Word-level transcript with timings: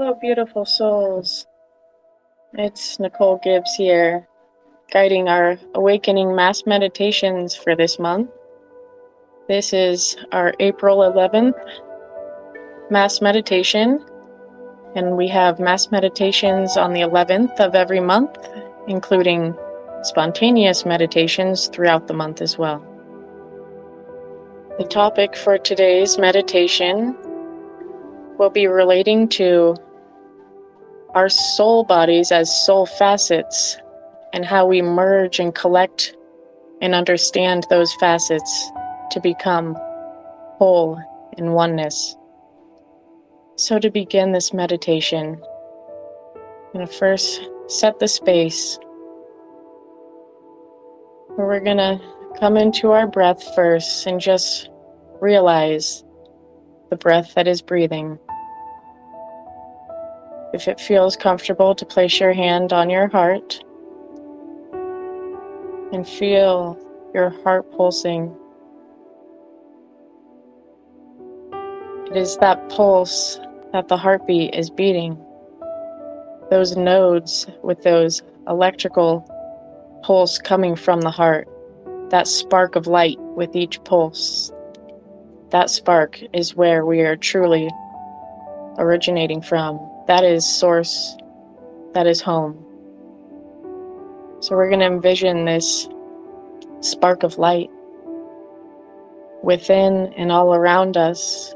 Hello, 0.00 0.14
beautiful 0.18 0.64
souls. 0.64 1.46
It's 2.54 2.98
Nicole 2.98 3.38
Gibbs 3.44 3.74
here, 3.74 4.26
guiding 4.90 5.28
our 5.28 5.58
awakening 5.74 6.34
mass 6.34 6.62
meditations 6.64 7.54
for 7.54 7.76
this 7.76 7.98
month. 7.98 8.30
This 9.46 9.74
is 9.74 10.16
our 10.32 10.54
April 10.58 11.00
11th 11.00 11.52
mass 12.90 13.20
meditation, 13.20 14.02
and 14.96 15.18
we 15.18 15.28
have 15.28 15.60
mass 15.60 15.90
meditations 15.90 16.78
on 16.78 16.94
the 16.94 17.02
11th 17.02 17.60
of 17.60 17.74
every 17.74 18.00
month, 18.00 18.38
including 18.88 19.54
spontaneous 20.02 20.86
meditations 20.86 21.66
throughout 21.66 22.06
the 22.06 22.14
month 22.14 22.40
as 22.40 22.56
well. 22.56 22.82
The 24.78 24.84
topic 24.84 25.36
for 25.36 25.58
today's 25.58 26.16
meditation 26.16 27.14
will 28.38 28.48
be 28.48 28.66
relating 28.66 29.28
to 29.28 29.76
our 31.14 31.28
soul 31.28 31.84
bodies 31.84 32.30
as 32.30 32.64
soul 32.64 32.86
facets 32.86 33.78
and 34.32 34.44
how 34.44 34.66
we 34.66 34.80
merge 34.80 35.40
and 35.40 35.54
collect 35.54 36.16
and 36.80 36.94
understand 36.94 37.66
those 37.68 37.92
facets 37.94 38.70
to 39.10 39.20
become 39.20 39.74
whole 40.58 41.00
in 41.36 41.52
oneness. 41.52 42.16
So, 43.56 43.78
to 43.78 43.90
begin 43.90 44.32
this 44.32 44.54
meditation, 44.54 45.40
I'm 46.34 46.72
going 46.72 46.86
to 46.86 46.92
first 46.92 47.48
set 47.66 47.98
the 47.98 48.08
space 48.08 48.78
where 51.34 51.46
we're 51.46 51.60
going 51.60 51.76
to 51.76 52.00
come 52.38 52.56
into 52.56 52.92
our 52.92 53.06
breath 53.06 53.54
first 53.54 54.06
and 54.06 54.20
just 54.20 54.70
realize 55.20 56.04
the 56.88 56.96
breath 56.96 57.34
that 57.34 57.46
is 57.46 57.60
breathing. 57.60 58.18
If 60.52 60.66
it 60.66 60.80
feels 60.80 61.16
comfortable 61.16 61.74
to 61.76 61.86
place 61.86 62.18
your 62.18 62.32
hand 62.32 62.72
on 62.72 62.90
your 62.90 63.06
heart 63.06 63.62
and 65.92 66.06
feel 66.06 66.78
your 67.14 67.30
heart 67.42 67.70
pulsing. 67.72 68.34
It 72.10 72.16
is 72.16 72.36
that 72.38 72.68
pulse 72.68 73.38
that 73.72 73.86
the 73.86 73.96
heartbeat 73.96 74.54
is 74.54 74.70
beating. 74.70 75.16
Those 76.50 76.76
nodes 76.76 77.46
with 77.62 77.82
those 77.82 78.22
electrical 78.48 79.24
pulse 80.02 80.38
coming 80.38 80.74
from 80.74 81.00
the 81.02 81.10
heart. 81.10 81.48
That 82.10 82.26
spark 82.26 82.74
of 82.74 82.88
light 82.88 83.20
with 83.20 83.54
each 83.54 83.82
pulse. 83.84 84.50
That 85.50 85.70
spark 85.70 86.20
is 86.32 86.56
where 86.56 86.84
we 86.84 87.02
are 87.02 87.16
truly 87.16 87.70
originating 88.78 89.42
from 89.42 89.78
that 90.10 90.24
is 90.24 90.44
source, 90.44 91.16
that 91.94 92.04
is 92.04 92.20
home. 92.20 92.58
So 94.40 94.56
we're 94.56 94.68
going 94.68 94.80
to 94.80 94.86
envision 94.86 95.44
this 95.44 95.88
spark 96.80 97.22
of 97.22 97.38
light 97.38 97.70
within 99.44 100.12
and 100.16 100.32
all 100.32 100.52
around 100.52 100.96
us 100.96 101.54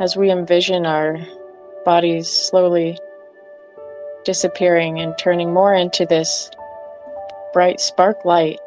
as 0.00 0.16
we 0.16 0.32
envision 0.32 0.84
our 0.84 1.16
bodies 1.84 2.26
slowly 2.26 2.98
disappearing 4.24 4.98
and 4.98 5.16
turning 5.16 5.54
more 5.54 5.74
into 5.74 6.04
this 6.04 6.50
bright 7.52 7.78
spark 7.78 8.24
light, 8.24 8.58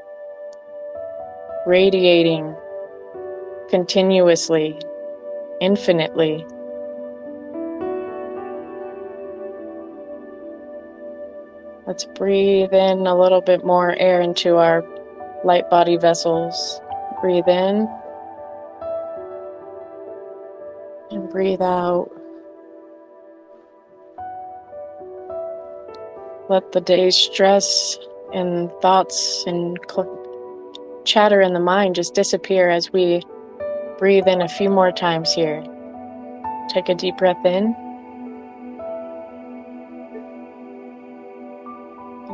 radiating 1.66 2.56
continuously, 3.69 4.79
infinitely 5.59 6.45
Let's 11.88 12.03
breathe 12.03 12.74
in 12.74 13.08
a 13.08 13.18
little 13.18 13.40
bit 13.40 13.64
more 13.64 13.96
air 13.96 14.20
into 14.20 14.58
our 14.58 14.84
light 15.46 15.70
body 15.70 15.96
vessels. 15.96 16.81
Breathe 17.22 17.48
in 17.48 17.88
and 21.12 21.30
breathe 21.30 21.62
out. 21.62 22.12
Let 26.50 26.74
the 26.74 26.81
day's 26.81 27.16
stress 27.16 27.98
and 28.34 28.69
thoughts 28.81 29.46
and 29.48 29.80
cl- 29.90 31.04
chatter 31.06 31.40
in 31.40 31.54
the 31.54 31.62
mind 31.62 31.96
just 31.96 32.14
disappear 32.14 32.69
as 32.69 32.92
we 32.92 33.22
breathe 33.98 34.28
in 34.28 34.42
a 34.42 34.50
few 34.50 34.69
more 34.69 34.92
times 34.92 35.34
here. 35.34 35.64
Take 36.69 36.90
a 36.90 36.96
deep 36.96 37.16
breath 37.16 37.46
in. 37.46 37.74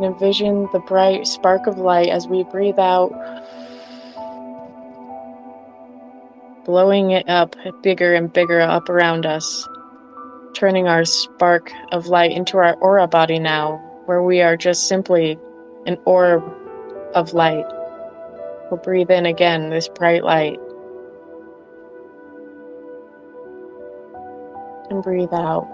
And 0.03 0.13
envision 0.13 0.67
the 0.71 0.79
bright 0.79 1.25
spark 1.25 1.67
of 1.67 1.77
light 1.77 2.09
as 2.09 2.27
we 2.27 2.43
breathe 2.43 2.79
out, 2.79 3.11
blowing 6.65 7.11
it 7.11 7.27
up 7.29 7.55
bigger 7.81 8.13
and 8.13 8.31
bigger 8.33 8.59
up 8.59 8.89
around 8.89 9.25
us, 9.25 9.67
turning 10.53 10.87
our 10.87 11.05
spark 11.05 11.71
of 11.91 12.07
light 12.07 12.31
into 12.31 12.57
our 12.57 12.75
aura 12.75 13.07
body 13.07 13.39
now, 13.39 13.77
where 14.05 14.21
we 14.21 14.41
are 14.41 14.57
just 14.57 14.87
simply 14.87 15.37
an 15.85 15.97
orb 16.05 16.43
of 17.15 17.33
light. 17.33 17.65
We'll 18.69 18.81
breathe 18.81 19.11
in 19.11 19.25
again 19.25 19.69
this 19.69 19.87
bright 19.87 20.23
light. 20.23 20.59
And 24.89 25.01
breathe 25.01 25.33
out. 25.33 25.72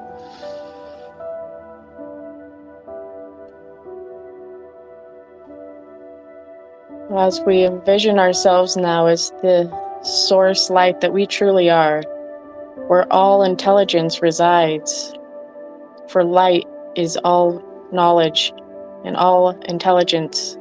As 7.17 7.41
we 7.41 7.65
envision 7.65 8.19
ourselves 8.19 8.77
now 8.77 9.07
as 9.07 9.31
the 9.41 9.67
source 10.03 10.69
light 10.69 11.01
that 11.01 11.11
we 11.11 11.25
truly 11.25 11.67
are, 11.67 12.03
where 12.87 13.11
all 13.11 13.41
intelligence 13.41 14.21
resides, 14.21 15.15
for 16.07 16.23
light 16.23 16.67
is 16.95 17.17
all 17.23 17.63
knowledge 17.91 18.53
and 19.03 19.15
all 19.15 19.49
intelligence, 19.61 20.55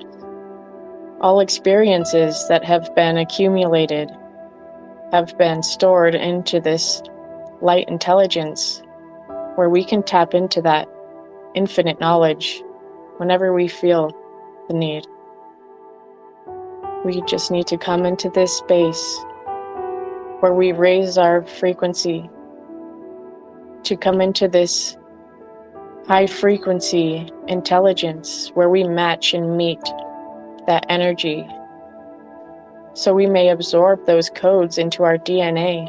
all 1.21 1.41
experiences 1.41 2.49
that 2.49 2.65
have 2.65 2.95
been 2.95 3.19
accumulated 3.19 4.11
have 5.13 5.37
been 5.37 5.63
stored 5.63 6.15
into 6.15 6.61
this 6.61 7.03
light 7.61 7.87
intelligence, 7.89 8.83
where 9.57 9.69
we 9.69 9.85
can 9.85 10.03
tap 10.03 10.33
into 10.33 10.63
that 10.63 10.89
infinite 11.55 12.01
knowledge 12.01 12.63
whenever 13.19 13.53
we 13.53 13.69
feel 13.69 14.11
the 14.69 14.75
need. 14.75 15.07
We 17.05 17.23
just 17.23 17.51
need 17.51 17.67
to 17.69 17.79
come 17.79 18.05
into 18.05 18.29
this 18.31 18.57
space 18.57 19.19
where 20.41 20.53
we 20.53 20.73
raise 20.73 21.17
our 21.17 21.45
frequency 21.47 22.29
to 23.85 23.97
come 23.97 24.21
into 24.21 24.49
this 24.49 24.97
high 26.07 26.27
frequency 26.27 27.31
intelligence 27.47 28.51
where 28.55 28.69
we 28.69 28.85
match 28.85 29.35
and 29.35 29.57
meet 29.57 29.83
that 30.67 30.85
energy 30.89 31.47
so 32.95 33.15
we 33.15 33.27
may 33.27 33.51
absorb 33.51 34.05
those 34.07 34.29
codes 34.31 34.77
into 34.77 35.05
our 35.05 35.19
DNA. 35.19 35.89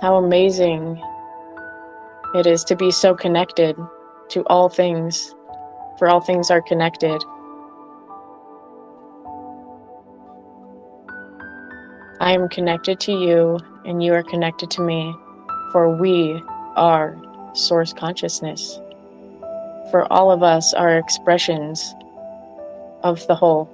How 0.00 0.14
amazing 0.14 1.02
it 2.36 2.46
is 2.46 2.62
to 2.64 2.76
be 2.76 2.92
so 2.92 3.16
connected 3.16 3.76
to 4.28 4.42
all 4.46 4.68
things, 4.68 5.34
for 5.98 6.08
all 6.08 6.20
things 6.20 6.52
are 6.52 6.62
connected. 6.62 7.20
I 12.22 12.30
am 12.30 12.48
connected 12.48 13.00
to 13.00 13.12
you, 13.12 13.58
and 13.84 14.00
you 14.00 14.14
are 14.14 14.22
connected 14.22 14.70
to 14.70 14.80
me, 14.80 15.12
for 15.72 15.96
we 15.96 16.40
are 16.76 17.20
source 17.52 17.92
consciousness. 17.92 18.80
For 19.90 20.06
all 20.08 20.30
of 20.30 20.40
us 20.40 20.72
are 20.72 20.96
expressions 20.96 21.96
of 23.02 23.26
the 23.26 23.34
whole. 23.34 23.68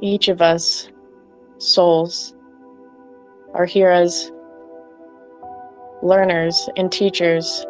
Each 0.00 0.26
of 0.26 0.42
us, 0.42 0.88
souls, 1.58 2.34
are 3.54 3.64
here 3.64 3.90
as 3.90 4.32
learners 6.02 6.68
and 6.76 6.90
teachers 6.90 7.64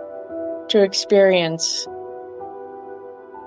to 0.68 0.82
experience 0.82 1.86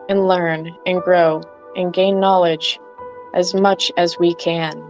and 0.08 0.28
learn 0.28 0.70
and 0.86 1.02
grow 1.02 1.42
and 1.76 1.92
gain 1.92 2.20
knowledge 2.20 2.80
as 3.34 3.56
much 3.56 3.92
as 3.98 4.16
we 4.20 4.36
can 4.36 4.88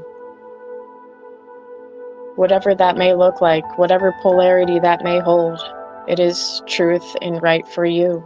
whatever 2.39 2.73
that 2.73 2.95
may 2.95 3.13
look 3.13 3.41
like, 3.41 3.77
whatever 3.77 4.15
polarity 4.21 4.79
that 4.79 5.03
may 5.03 5.19
hold. 5.19 5.59
It 6.07 6.21
is 6.21 6.61
truth 6.67 7.17
and 7.21 7.41
right 7.41 7.67
for 7.67 7.83
you. 7.83 8.25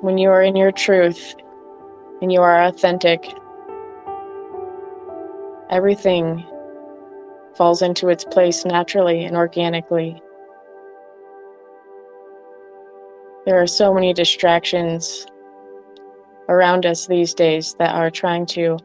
When 0.00 0.16
you 0.16 0.30
are 0.30 0.42
in 0.42 0.56
your 0.56 0.72
truth 0.72 1.34
and 2.22 2.32
you 2.32 2.40
are 2.40 2.64
authentic 2.64 3.22
everything 5.68 6.42
falls 7.54 7.82
into 7.82 8.08
its 8.08 8.24
place 8.24 8.64
naturally 8.64 9.24
and 9.24 9.36
organically. 9.36 10.22
There 13.44 13.60
are 13.60 13.66
so 13.66 13.92
many 13.92 14.14
distractions 14.14 15.26
around 16.48 16.86
us 16.86 17.06
these 17.06 17.34
days 17.34 17.74
that 17.78 17.94
are 17.94 18.10
trying 18.10 18.46
to 18.46 18.78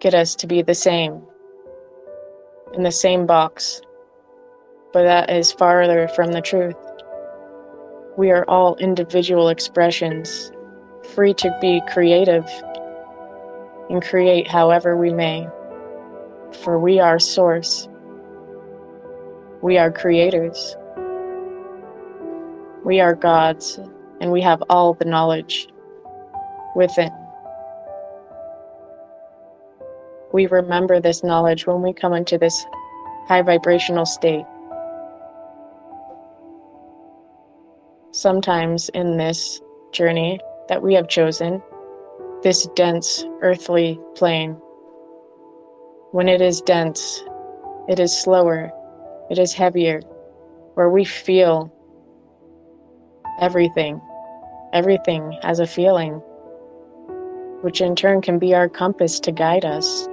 get 0.00 0.14
us 0.14 0.34
to 0.36 0.46
be 0.46 0.62
the 0.62 0.74
same, 0.74 1.22
in 2.72 2.82
the 2.82 2.92
same 2.92 3.26
box, 3.26 3.80
but 4.92 5.02
that 5.02 5.30
is 5.30 5.52
farther 5.52 6.08
from 6.08 6.32
the 6.32 6.40
truth. 6.40 6.76
We 8.16 8.30
are 8.30 8.44
all 8.46 8.76
individual 8.76 9.48
expressions, 9.48 10.52
free 11.14 11.34
to 11.34 11.56
be 11.60 11.82
creative 11.88 12.46
and 13.90 14.02
create 14.02 14.46
however 14.46 14.96
we 14.96 15.12
may, 15.12 15.48
for 16.62 16.78
we 16.78 17.00
are 17.00 17.18
source. 17.18 17.88
We 19.62 19.78
are 19.78 19.90
creators. 19.90 20.76
We 22.84 23.00
are 23.00 23.14
gods, 23.14 23.80
and 24.20 24.30
we 24.30 24.40
have 24.42 24.62
all 24.68 24.94
the 24.94 25.04
knowledge 25.04 25.68
within. 26.76 27.10
We 30.32 30.46
remember 30.46 31.00
this 31.00 31.24
knowledge 31.24 31.66
when 31.66 31.82
we 31.82 31.92
come 31.92 32.12
into 32.12 32.38
this 32.38 32.66
high 33.26 33.42
vibrational 33.42 34.06
state. 34.06 34.44
Sometimes 38.12 38.88
in 38.90 39.16
this 39.16 39.60
journey 39.92 40.40
that 40.68 40.82
we 40.82 40.94
have 40.94 41.08
chosen, 41.08 41.62
this 42.42 42.66
dense 42.76 43.24
earthly 43.42 43.98
plane, 44.14 44.52
when 46.12 46.28
it 46.28 46.40
is 46.40 46.60
dense, 46.60 47.22
it 47.88 48.00
is 48.00 48.16
slower 48.16 48.72
it 49.30 49.38
is 49.38 49.52
heavier, 49.52 50.00
where 50.74 50.88
we 50.88 51.04
feel 51.04 51.70
everything. 53.40 54.00
Everything 54.72 55.38
has 55.42 55.60
a 55.60 55.66
feeling, 55.66 56.14
which 57.60 57.82
in 57.82 57.94
turn 57.94 58.22
can 58.22 58.38
be 58.38 58.54
our 58.54 58.70
compass 58.70 59.20
to 59.20 59.32
guide 59.32 59.66
us. 59.66 60.08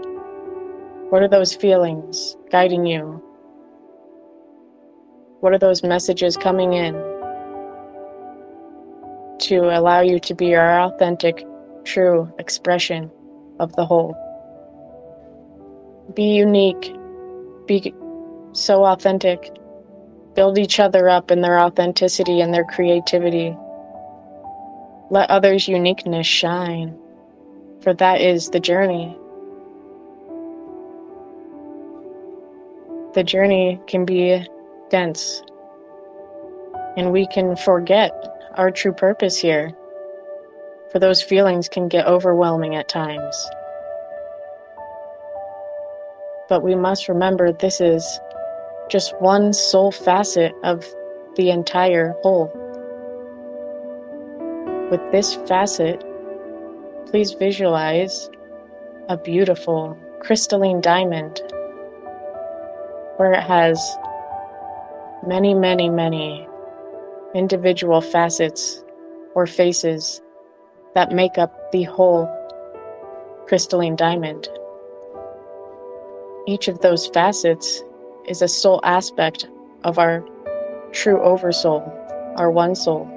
What 1.09 1.21
are 1.21 1.27
those 1.27 1.55
feelings 1.55 2.35
guiding 2.49 2.87
you? 2.87 3.21
What 5.39 5.53
are 5.53 5.59
those 5.59 5.83
messages 5.83 6.35
coming 6.35 6.73
in 6.73 6.93
to 9.41 9.57
allow 9.77 10.01
you 10.01 10.19
to 10.21 10.33
be 10.33 10.47
your 10.47 10.81
authentic, 10.81 11.45
true 11.83 12.33
expression 12.39 13.11
of 13.59 13.75
the 13.75 13.85
whole? 13.85 14.17
Be 16.15 16.23
unique. 16.23 16.91
Be 17.67 17.93
so 18.53 18.83
authentic. 18.83 19.55
Build 20.33 20.57
each 20.57 20.79
other 20.79 21.07
up 21.07 21.29
in 21.29 21.41
their 21.41 21.59
authenticity 21.59 22.41
and 22.41 22.51
their 22.51 22.65
creativity. 22.65 23.55
Let 25.11 25.29
others' 25.29 25.67
uniqueness 25.67 26.25
shine, 26.25 26.97
for 27.81 27.93
that 27.93 28.21
is 28.21 28.49
the 28.49 28.59
journey. 28.59 29.15
The 33.15 33.23
journey 33.23 33.79
can 33.87 34.03
be 34.03 34.45
dense, 34.89 35.41
and 36.97 37.13
we 37.13 37.25
can 37.27 37.55
forget 37.55 38.11
our 38.55 38.69
true 38.69 38.91
purpose 38.91 39.37
here, 39.37 39.71
for 40.91 40.99
those 40.99 41.21
feelings 41.21 41.69
can 41.69 41.87
get 41.87 42.07
overwhelming 42.07 42.75
at 42.75 42.89
times. 42.89 43.49
But 46.49 46.61
we 46.61 46.75
must 46.75 47.07
remember 47.07 47.53
this 47.53 47.79
is 47.79 48.19
just 48.89 49.15
one 49.21 49.53
soul 49.53 49.93
facet 49.93 50.51
of 50.65 50.85
the 51.37 51.51
entire 51.51 52.15
whole. 52.21 52.51
With 54.91 55.09
this 55.13 55.35
facet, 55.47 56.03
please 57.05 57.31
visualize 57.31 58.29
a 59.07 59.15
beautiful 59.15 59.97
crystalline 60.19 60.81
diamond 60.81 61.41
where 63.17 63.33
it 63.33 63.43
has 63.43 63.79
many, 65.25 65.53
many, 65.53 65.89
many 65.89 66.47
individual 67.33 68.01
facets 68.01 68.83
or 69.33 69.45
faces 69.45 70.21
that 70.93 71.11
make 71.11 71.37
up 71.37 71.71
the 71.71 71.83
whole 71.83 72.29
crystalline 73.47 73.95
diamond. 73.95 74.47
Each 76.47 76.67
of 76.67 76.79
those 76.79 77.07
facets 77.07 77.83
is 78.27 78.41
a 78.41 78.47
soul 78.47 78.79
aspect 78.83 79.47
of 79.83 79.99
our 79.99 80.23
true 80.91 81.21
oversoul, 81.21 81.81
our 82.37 82.49
one 82.49 82.75
soul. 82.75 83.09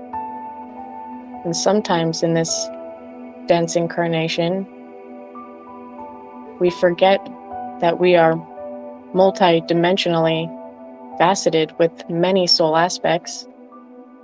And 1.45 1.57
sometimes 1.57 2.23
in 2.23 2.35
this 2.35 2.69
dense 3.47 3.77
incarnation, 3.77 4.67
we 6.59 6.71
forget 6.71 7.25
that 7.81 8.01
we 8.01 8.17
are 8.17 8.35
multi-dimensionally 9.15 10.49
faceted 11.19 11.73
with 11.79 12.09
many 12.09 12.47
soul 12.47 12.77
aspects 12.77 13.47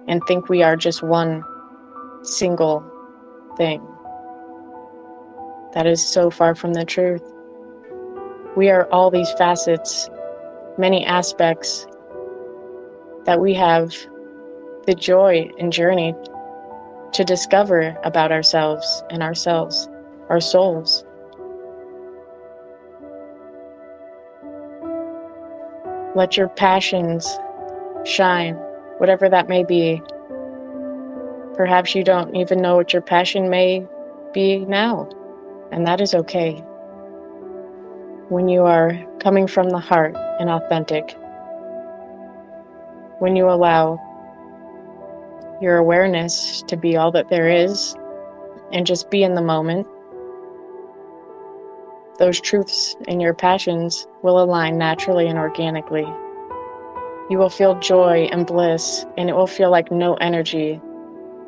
and 0.07 0.23
think 0.27 0.49
we 0.49 0.63
are 0.63 0.77
just 0.77 1.03
one 1.03 1.43
single 2.23 2.85
thing. 3.57 3.81
That 5.75 5.87
is 5.87 6.07
so 6.07 6.31
far 6.31 6.55
from 6.55 6.75
the 6.75 6.85
truth. 6.85 7.23
We 8.57 8.71
are 8.71 8.89
all 8.93 9.11
these 9.11 9.31
facets 9.33 10.09
many 10.79 11.05
aspects 11.05 11.87
that 13.25 13.41
we 13.41 13.55
have 13.55 13.95
the 14.87 14.95
joy 14.95 15.51
and 15.59 15.73
journey 15.73 16.15
to 17.13 17.25
discover 17.25 17.97
about 18.05 18.33
ourselves 18.33 19.03
and 19.11 19.23
ourselves, 19.23 19.89
our 20.29 20.41
souls. 20.41 21.05
Let 26.15 26.37
your 26.37 26.49
passions 26.49 27.39
shine, 28.05 28.55
whatever 28.99 29.29
that 29.29 29.49
may 29.49 29.65
be. 29.65 30.03
Perhaps 31.55 31.95
you 31.95 32.05
don't 32.05 32.35
even 32.37 32.61
know 32.61 32.77
what 32.77 32.93
your 32.93 33.03
passion 33.03 33.49
may 33.49 33.87
be 34.33 34.59
now, 34.59 35.09
and 35.73 35.87
that 35.87 36.01
is 36.01 36.15
okay. 36.15 36.55
When 38.29 38.49
you 38.49 38.63
are 38.63 38.99
coming 39.21 39.47
from 39.47 39.71
the 39.71 39.79
heart, 39.79 40.17
and 40.39 40.51
authentic. 40.51 41.17
When 43.19 43.37
you 43.37 43.49
allow 43.49 44.01
your 45.61 45.77
awareness 45.77 46.63
to 46.67 46.77
be 46.77 46.97
all 46.97 47.13
that 47.13 47.29
there 47.31 47.49
is 47.49 47.95
and 48.73 48.87
just 48.87 49.11
be 49.11 49.23
in 49.23 49.35
the 49.35 49.43
moment, 49.43 49.87
those 52.19 52.41
truths 52.41 52.97
and 53.09 53.21
your 53.21 53.35
passions 53.35 54.07
will 54.23 54.43
align 54.43 54.79
naturally 54.79 55.27
and 55.27 55.39
organically. 55.39 56.07
You 57.31 57.39
will 57.39 57.51
feel 57.51 57.79
joy 57.81 58.29
and 58.31 58.47
bliss, 58.47 59.07
and 59.17 59.31
it 59.31 59.35
will 59.35 59.47
feel 59.47 59.71
like 59.71 59.91
no 59.91 60.15
energy 60.15 60.81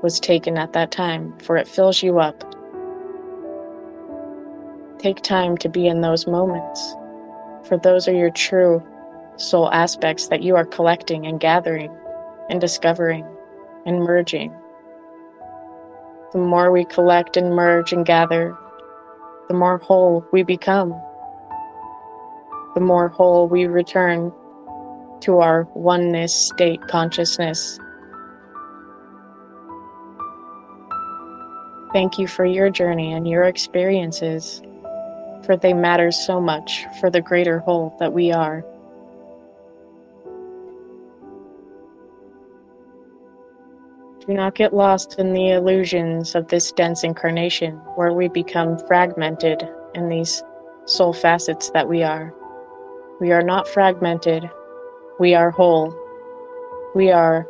was 0.03 0.19
taken 0.19 0.57
at 0.57 0.73
that 0.73 0.91
time, 0.91 1.37
for 1.39 1.57
it 1.57 1.69
fills 1.69 2.03
you 2.03 2.19
up. 2.19 2.43
Take 4.99 5.23
time 5.23 5.57
to 5.59 5.69
be 5.69 5.87
in 5.87 6.01
those 6.01 6.27
moments 6.27 6.97
for 7.67 7.77
those 7.77 8.07
are 8.07 8.15
your 8.15 8.31
true 8.31 8.83
soul 9.37 9.71
aspects 9.73 10.29
that 10.29 10.43
you 10.43 10.57
are 10.57 10.65
collecting 10.65 11.27
and 11.27 11.41
gathering 11.41 11.95
and 12.49 12.61
discovering 12.61 13.27
and 13.85 14.01
merging. 14.01 14.55
The 16.33 16.39
more 16.39 16.71
we 16.71 16.85
collect 16.85 17.37
and 17.37 17.55
merge 17.55 17.93
and 17.93 18.07
gather, 18.07 18.57
the 19.49 19.55
more 19.55 19.79
whole 19.79 20.27
we 20.33 20.43
become. 20.43 20.91
The 22.75 22.81
more 22.81 23.09
whole 23.09 23.49
we 23.49 23.67
return 23.67 24.33
to 25.21 25.39
our 25.39 25.69
oneness 25.75 26.35
state 26.35 26.81
consciousness. 26.89 27.79
Thank 31.93 32.19
you 32.19 32.27
for 32.27 32.45
your 32.45 32.69
journey 32.69 33.13
and 33.13 33.27
your 33.27 33.45
experiences 33.45 34.63
for 35.47 35.57
they 35.57 35.73
matter 35.73 36.11
so 36.11 36.41
much 36.41 36.85
for 37.01 37.09
the 37.09 37.21
greater 37.21 37.61
whole 37.61 37.97
that 38.01 38.13
we 38.13 38.33
are. 38.33 38.65
Do 44.27 44.35
not 44.35 44.57
get 44.57 44.75
lost 44.75 45.21
in 45.21 45.33
the 45.33 45.51
illusions 45.51 46.35
of 46.35 46.49
this 46.49 46.73
dense 46.73 47.05
incarnation 47.05 47.77
where 47.95 48.13
we 48.13 48.27
become 48.27 48.77
fragmented 48.89 49.63
in 49.95 50.09
these 50.09 50.43
soul 50.85 51.13
facets 51.13 51.71
that 51.71 51.89
we 51.89 52.03
are. 52.03 52.35
We 53.21 53.31
are 53.31 53.43
not 53.43 53.69
fragmented, 53.69 54.51
we 55.21 55.35
are 55.35 55.53
whole. 55.53 55.97
We 56.97 57.13
are 57.13 57.47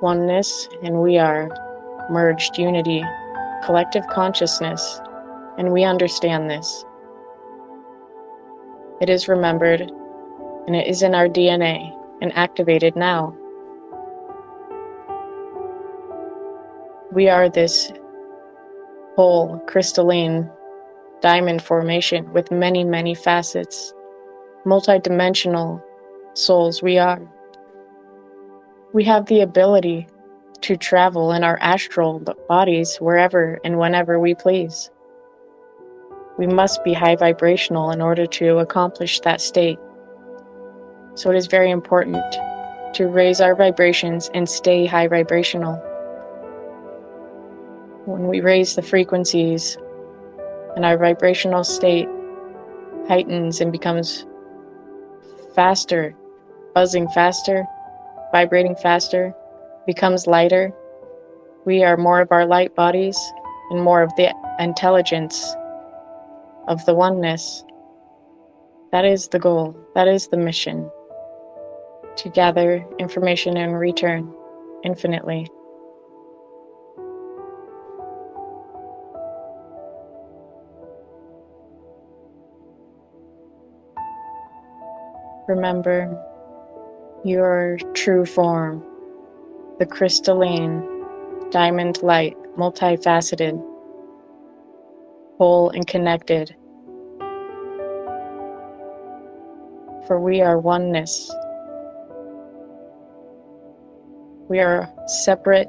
oneness 0.00 0.68
and 0.82 1.02
we 1.02 1.18
are 1.18 1.50
merged 2.10 2.56
unity, 2.56 3.04
collective 3.64 4.06
consciousness, 4.08 5.00
and 5.58 5.70
we 5.70 5.84
understand 5.84 6.48
this. 6.48 6.84
It 9.02 9.10
is 9.10 9.28
remembered, 9.28 9.82
and 10.66 10.74
it 10.74 10.86
is 10.86 11.02
in 11.02 11.14
our 11.14 11.28
DNA 11.28 11.94
and 12.22 12.32
activated 12.34 12.96
now. 12.96 13.36
We 17.14 17.28
are 17.28 17.48
this 17.48 17.92
whole 19.14 19.60
crystalline 19.68 20.50
diamond 21.20 21.62
formation 21.62 22.32
with 22.32 22.50
many, 22.50 22.82
many 22.82 23.14
facets, 23.14 23.94
multidimensional 24.66 25.80
souls 26.32 26.82
we 26.82 26.98
are. 26.98 27.22
We 28.92 29.04
have 29.04 29.26
the 29.26 29.42
ability 29.42 30.08
to 30.62 30.76
travel 30.76 31.30
in 31.30 31.44
our 31.44 31.56
astral 31.60 32.18
bodies 32.48 32.96
wherever 32.96 33.60
and 33.64 33.78
whenever 33.78 34.18
we 34.18 34.34
please. 34.34 34.90
We 36.36 36.48
must 36.48 36.82
be 36.82 36.94
high 36.94 37.14
vibrational 37.14 37.92
in 37.92 38.00
order 38.00 38.26
to 38.26 38.58
accomplish 38.58 39.20
that 39.20 39.40
state. 39.40 39.78
So 41.14 41.30
it 41.30 41.36
is 41.36 41.46
very 41.46 41.70
important 41.70 42.24
to 42.94 43.06
raise 43.06 43.40
our 43.40 43.54
vibrations 43.54 44.32
and 44.34 44.48
stay 44.48 44.84
high 44.86 45.06
vibrational. 45.06 45.80
When 48.06 48.28
we 48.28 48.42
raise 48.42 48.74
the 48.74 48.82
frequencies 48.82 49.78
and 50.76 50.84
our 50.84 50.98
vibrational 50.98 51.64
state 51.64 52.06
heightens 53.08 53.62
and 53.62 53.72
becomes 53.72 54.26
faster, 55.54 56.14
buzzing 56.74 57.08
faster, 57.08 57.64
vibrating 58.30 58.76
faster, 58.76 59.34
becomes 59.86 60.26
lighter, 60.26 60.70
we 61.64 61.82
are 61.82 61.96
more 61.96 62.20
of 62.20 62.30
our 62.30 62.44
light 62.44 62.74
bodies 62.74 63.18
and 63.70 63.80
more 63.80 64.02
of 64.02 64.14
the 64.16 64.34
intelligence 64.58 65.56
of 66.68 66.84
the 66.84 66.94
oneness. 66.94 67.64
That 68.92 69.06
is 69.06 69.28
the 69.28 69.38
goal, 69.38 69.74
that 69.94 70.08
is 70.08 70.28
the 70.28 70.36
mission 70.36 70.90
to 72.16 72.28
gather 72.28 72.86
information 72.98 73.56
and 73.56 73.78
return 73.78 74.30
infinitely. 74.84 75.48
Remember 85.54 86.10
your 87.24 87.78
true 87.94 88.26
form, 88.26 88.84
the 89.78 89.86
crystalline, 89.86 90.84
diamond 91.52 92.02
light, 92.02 92.36
multifaceted, 92.58 93.56
whole 95.38 95.70
and 95.70 95.86
connected. 95.86 96.56
For 100.08 100.18
we 100.20 100.40
are 100.40 100.58
oneness. 100.58 101.32
We 104.48 104.58
are 104.58 104.92
separate 105.06 105.68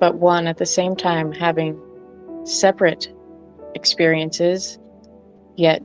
but 0.00 0.14
one 0.14 0.46
at 0.46 0.56
the 0.56 0.64
same 0.64 0.96
time, 0.96 1.32
having 1.32 1.78
separate 2.44 3.12
experiences, 3.74 4.78
yet 5.54 5.82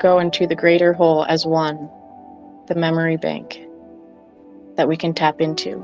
go 0.00 0.18
into 0.18 0.46
the 0.46 0.54
greater 0.54 0.92
whole 0.92 1.24
as 1.24 1.46
one, 1.46 1.88
the 2.66 2.74
memory 2.74 3.16
bank 3.16 3.60
that 4.76 4.88
we 4.88 4.96
can 4.96 5.14
tap 5.14 5.40
into. 5.40 5.82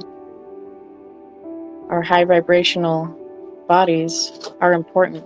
Our 1.90 2.02
high 2.02 2.24
vibrational 2.24 3.06
bodies 3.68 4.50
are 4.60 4.72
important 4.72 5.24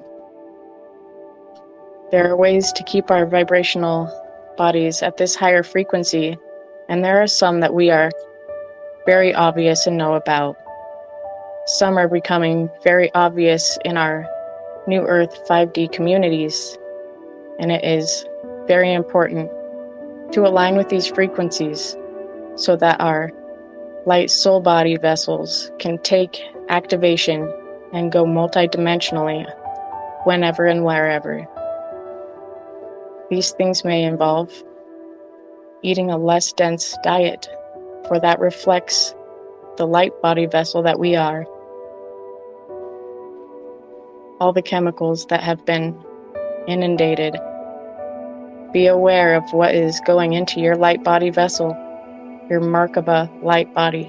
there 2.11 2.30
are 2.30 2.37
ways 2.37 2.73
to 2.73 2.83
keep 2.85 3.11
our 3.11 3.26
vibrational 3.26 4.11
bodies 4.57 5.02
at 5.02 5.18
this 5.18 5.37
higher 5.37 5.62
frequency, 5.62 6.38
and 6.88 7.04
there 7.04 7.23
are 7.23 7.26
some 7.26 7.61
that 7.61 7.75
we 7.75 7.90
are 7.90 8.11
very 9.04 9.35
obvious 9.35 9.87
and 9.87 9.99
know 9.99 10.14
about. 10.14 10.57
Some 11.66 11.99
are 11.99 12.09
becoming 12.09 12.71
very 12.83 13.12
obvious 13.12 13.78
in 13.85 13.99
our 13.99 14.26
New 14.87 15.02
Earth 15.02 15.47
5D 15.47 15.92
communities, 15.92 16.78
and 17.59 17.71
it 17.71 17.85
is 17.85 18.25
very 18.68 18.92
important 18.92 19.50
to 20.32 20.46
align 20.46 20.76
with 20.76 20.88
these 20.88 21.06
frequencies 21.06 21.96
so 22.54 22.76
that 22.76 23.00
our 23.00 23.32
light 24.06 24.30
soul 24.30 24.60
body 24.60 24.96
vessels 24.96 25.72
can 25.78 25.98
take 25.98 26.40
activation 26.68 27.52
and 27.92 28.12
go 28.12 28.25
multidimensionally 28.25 29.46
whenever 30.25 30.66
and 30.66 30.84
wherever. 30.84 31.46
These 33.30 33.52
things 33.52 33.84
may 33.84 34.04
involve 34.04 34.52
eating 35.82 36.10
a 36.10 36.18
less 36.18 36.52
dense 36.52 36.96
diet, 37.02 37.48
for 38.06 38.18
that 38.20 38.40
reflects 38.40 39.14
the 39.76 39.87
light 39.87 40.12
body 40.20 40.46
vessel 40.46 40.82
that 40.82 40.98
we 40.98 41.14
are. 41.14 41.44
All 44.40 44.52
the 44.52 44.62
chemicals 44.62 45.26
that 45.26 45.42
have 45.42 45.64
been 45.64 45.96
inundated. 46.66 47.37
Be 48.72 48.87
aware 48.87 49.34
of 49.34 49.44
what 49.52 49.75
is 49.75 50.00
going 50.06 50.34
into 50.34 50.60
your 50.60 50.76
light 50.76 51.02
body 51.02 51.30
vessel, 51.30 51.70
your 52.50 52.60
Merkaba 52.60 53.30
light 53.42 53.72
body, 53.75 54.08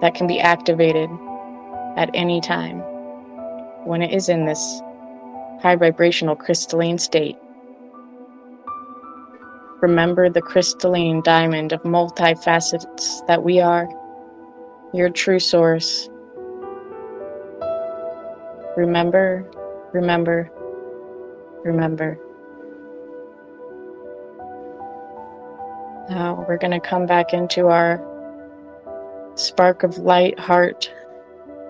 that 0.00 0.14
can 0.14 0.26
be 0.26 0.40
activated 0.40 1.10
at 1.96 2.08
any 2.14 2.40
time 2.40 2.78
when 3.84 4.00
it 4.00 4.12
is 4.12 4.30
in 4.30 4.46
this 4.46 4.80
high 5.60 5.76
vibrational 5.76 6.34
crystalline 6.34 6.98
state. 6.98 7.36
Remember 9.82 10.30
the 10.30 10.40
crystalline 10.40 11.20
diamond 11.22 11.72
of 11.72 11.82
multifacets 11.82 13.26
that 13.26 13.42
we 13.44 13.60
are, 13.60 13.86
your 14.94 15.10
true 15.10 15.38
source. 15.38 16.08
Remember, 18.78 19.46
remember, 19.92 20.50
remember. 21.64 22.18
Now 26.10 26.44
we're 26.46 26.58
going 26.58 26.78
to 26.78 26.80
come 26.80 27.06
back 27.06 27.32
into 27.32 27.68
our 27.68 27.98
spark 29.36 29.82
of 29.82 29.98
light 29.98 30.38
heart 30.38 30.92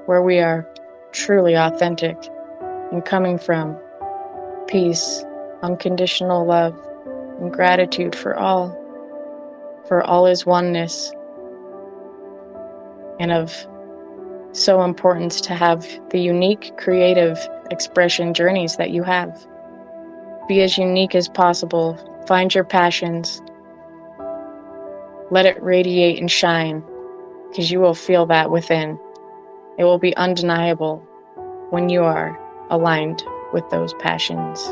where 0.07 0.23
we 0.23 0.41
are 0.41 0.69
truly 1.13 1.55
authentic 1.55 2.17
and 2.91 3.05
coming 3.05 3.39
from 3.39 3.79
peace, 4.67 5.25
unconditional 5.63 6.45
love 6.45 6.77
and 7.41 7.53
gratitude 7.53 8.17
for 8.17 8.37
all, 8.37 8.71
for 9.87 10.03
all 10.03 10.27
is 10.27 10.45
oneness, 10.45 11.13
and 13.21 13.31
of 13.31 13.55
so 14.51 14.83
importance 14.83 15.41
to 15.43 15.55
have 15.55 15.87
the 16.11 16.21
unique 16.21 16.77
creative 16.77 17.39
expression 17.71 18.35
journeys 18.35 18.77
that 18.77 18.91
you 18.91 19.05
have. 19.05 19.47
Be 20.49 20.61
as 20.63 20.77
unique 20.77 21.15
as 21.15 21.29
possible, 21.29 21.97
find 22.27 22.55
your 22.55 22.65
passions, 22.65 23.41
let 25.35 25.47
it 25.47 25.61
radiate 25.61 26.21
and 26.21 26.31
shine, 26.31 26.81
because 27.49 27.69
you 27.69 27.81
will 27.81 27.93
feel 27.93 28.25
that 28.25 28.53
within. 28.53 28.97
It 29.77 29.83
will 29.83 29.99
be 29.99 30.17
undeniable 30.17 30.99
when 31.71 31.89
you 31.89 32.05
are 32.05 32.39
aligned 32.71 33.21
with 33.53 33.69
those 33.69 33.93
passions. 33.95 34.63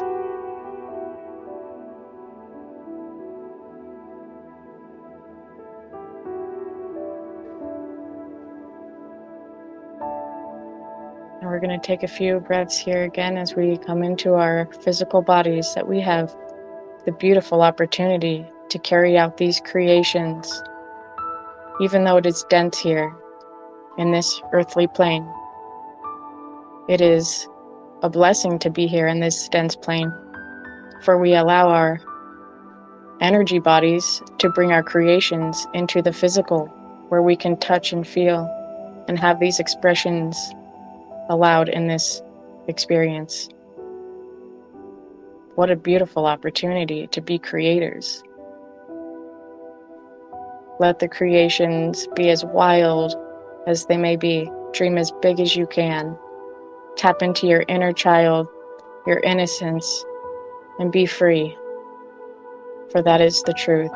And 11.41 11.51
we're 11.51 11.59
going 11.59 11.71
to 11.71 11.85
take 11.85 12.05
a 12.05 12.09
few 12.09 12.39
breaths 12.39 12.79
here 12.79 13.03
again 13.03 13.37
as 13.37 13.57
we 13.57 13.79
come 13.79 14.05
into 14.05 14.35
our 14.35 14.69
physical 14.85 15.23
bodies 15.23 15.75
that 15.75 15.89
we 15.89 15.99
have 15.99 16.33
the 17.05 17.11
beautiful 17.11 17.63
opportunity 17.63 18.47
to 18.71 18.79
carry 18.79 19.19
out 19.19 19.37
these 19.37 19.61
creations, 19.61 20.63
even 21.81 22.05
though 22.05 22.17
it 22.17 22.27
is 22.27 22.45
dense 22.49 22.79
here 22.79 23.15
in 23.99 24.13
this 24.13 24.41
earthly 24.53 24.87
plane. 24.87 25.27
It 26.89 27.01
is 27.01 27.49
a 28.03 28.11
blessing 28.11 28.59
to 28.61 28.71
be 28.71 28.87
here 28.87 29.07
in 29.07 29.21
this 29.21 29.49
dense 29.49 29.77
plane, 29.77 30.13
for 31.03 31.19
we 31.19 31.35
allow 31.35 31.69
our 31.69 32.01
energy 33.21 33.59
bodies 33.61 34.23
to 34.39 34.51
bring 34.51 34.73
our 34.73 34.83
creations 34.83 35.67
into 35.75 36.03
the 36.03 36.13
physical, 36.13 36.67
where 37.09 37.23
we 37.23 37.37
can 37.37 37.57
touch 37.59 37.93
and 37.93 38.07
feel 38.07 38.51
and 39.07 39.19
have 39.19 39.39
these 39.39 39.61
expressions 39.61 40.37
allowed 41.29 41.69
in 41.69 41.87
this 41.87 42.21
experience. 42.67 43.49
What 45.55 45.71
a 45.71 45.77
beautiful 45.77 46.27
opportunity 46.27 47.07
to 47.09 47.21
be 47.21 47.39
creators. 47.39 48.23
Let 50.81 50.99
the 50.99 51.09
creations 51.09 52.09
be 52.17 52.31
as 52.31 52.45
wild 52.45 53.15
as 53.67 53.87
they 53.87 53.97
may 53.97 54.17
be. 54.17 54.51
Dream 54.73 54.99
as 54.99 55.13
big 55.23 55.39
as 55.39 55.55
you 55.55 55.67
can. 55.67 56.19
Tap 56.97 57.23
into 57.23 57.47
your 57.47 57.65
inner 57.69 57.93
child, 57.93 58.49
your 59.07 59.21
innocence, 59.21 60.05
and 60.79 60.91
be 60.91 61.07
free. 61.07 61.57
for 62.91 63.03
that 63.03 63.21
is 63.23 63.43
the 63.45 63.55
truth. 63.55 63.91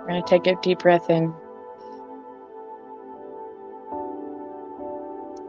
We're 0.00 0.08
going 0.08 0.22
to 0.22 0.28
take 0.28 0.46
a 0.46 0.60
deep 0.62 0.80
breath 0.80 1.08
in 1.10 1.32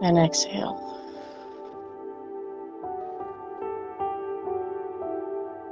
and 0.02 0.18
exhale. 0.18 0.86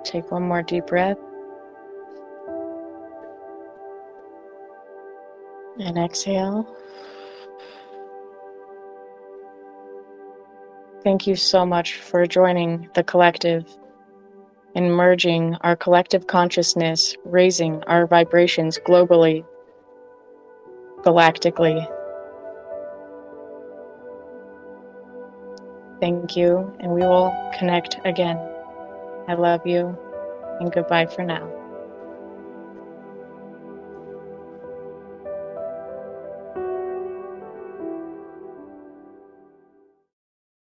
Take 0.04 0.32
one 0.32 0.44
more 0.44 0.63
deep 0.63 0.88
breath. 0.88 1.18
And 5.79 5.98
exhale. 5.98 6.67
Thank 11.03 11.27
you 11.27 11.36
so 11.36 11.65
much 11.65 11.96
for 11.96 12.25
joining 12.25 12.89
the 12.96 13.03
collective 13.03 13.65
and 14.75 14.93
merging 14.93 15.55
our 15.62 15.75
collective 15.75 16.27
consciousness, 16.27 17.15
raising 17.24 17.84
our 17.84 18.05
vibrations 18.05 18.77
globally, 18.86 19.46
galactically. 21.03 21.88
Thank 26.00 26.36
you, 26.36 26.75
and 26.79 26.91
we 26.91 27.01
will 27.01 27.34
connect 27.57 27.98
again. 28.03 28.38
I 29.27 29.36
love 29.36 29.65
you, 29.65 29.98
and 30.60 30.72
goodbye 30.72 31.05
for 31.05 31.24
now. 31.24 31.66